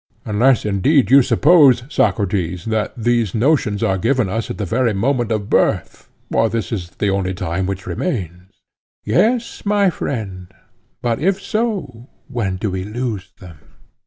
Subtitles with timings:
[0.25, 5.31] Unless indeed you suppose, Socrates, that these notions are given us at the very moment
[5.31, 8.49] of birth; for this is the only time which remains.
[9.03, 10.47] Yes, my friend,
[11.03, 13.59] but if so, when do we lose them?